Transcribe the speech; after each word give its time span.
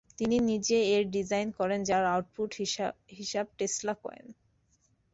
তিনি 0.17 0.37
নিজে 0.49 0.77
এর 0.93 1.03
ডিজাইন 1.15 1.47
করেন 1.59 1.79
যার 1.83 2.03
আউটপুট 2.05 2.49
হিসাব 3.17 3.45
টেসলা 3.57 3.93
কয়েল। 4.03 4.27